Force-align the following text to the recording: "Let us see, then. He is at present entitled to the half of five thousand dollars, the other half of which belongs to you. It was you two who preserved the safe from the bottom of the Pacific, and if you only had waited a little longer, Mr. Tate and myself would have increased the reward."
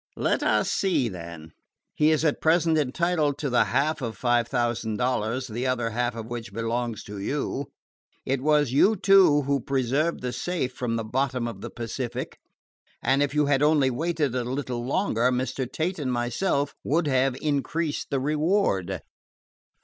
"Let 0.17 0.41
us 0.41 0.71
see, 0.71 1.09
then. 1.09 1.51
He 1.93 2.09
is 2.09 2.25
at 2.25 2.41
present 2.41 2.75
entitled 2.75 3.37
to 3.37 3.51
the 3.51 3.65
half 3.65 4.01
of 4.01 4.17
five 4.17 4.47
thousand 4.47 4.97
dollars, 4.97 5.45
the 5.45 5.67
other 5.67 5.91
half 5.91 6.15
of 6.15 6.25
which 6.25 6.51
belongs 6.51 7.03
to 7.03 7.19
you. 7.19 7.67
It 8.25 8.41
was 8.41 8.71
you 8.71 8.95
two 8.95 9.43
who 9.43 9.59
preserved 9.59 10.21
the 10.21 10.33
safe 10.33 10.73
from 10.73 10.95
the 10.95 11.03
bottom 11.03 11.47
of 11.47 11.61
the 11.61 11.69
Pacific, 11.69 12.39
and 13.03 13.21
if 13.21 13.35
you 13.35 13.47
only 13.47 13.89
had 13.89 13.95
waited 13.95 14.33
a 14.33 14.43
little 14.43 14.83
longer, 14.83 15.31
Mr. 15.31 15.71
Tate 15.71 15.99
and 15.99 16.11
myself 16.11 16.73
would 16.83 17.05
have 17.05 17.35
increased 17.39 18.07
the 18.09 18.19
reward." 18.19 19.01